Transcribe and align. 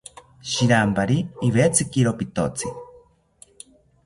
Shiranpari 0.51 1.17
iwetzikiro 1.47 2.11
pitotzi 2.19 2.67